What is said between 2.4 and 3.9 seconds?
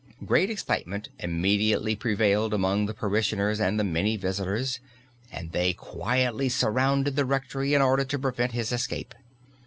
among the parishioners and the